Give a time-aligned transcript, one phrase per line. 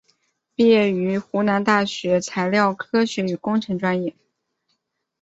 [0.55, 4.15] 毕业于湖南大学材料科学与工程专业。